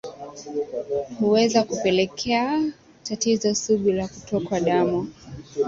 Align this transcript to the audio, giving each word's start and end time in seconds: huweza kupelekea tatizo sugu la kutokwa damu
huweza 1.19 1.63
kupelekea 1.63 2.61
tatizo 3.03 3.55
sugu 3.55 3.91
la 3.91 4.07
kutokwa 4.07 4.59
damu 4.59 5.07